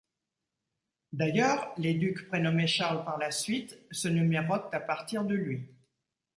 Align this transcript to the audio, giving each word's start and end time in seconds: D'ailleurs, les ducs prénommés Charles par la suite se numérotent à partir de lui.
D'ailleurs, 1.13 1.75
les 1.77 1.93
ducs 1.93 2.27
prénommés 2.27 2.65
Charles 2.65 3.05
par 3.05 3.19
la 3.19 3.29
suite 3.29 3.77
se 3.91 4.07
numérotent 4.07 4.73
à 4.73 4.79
partir 4.79 5.23
de 5.25 5.35
lui. 5.35 5.69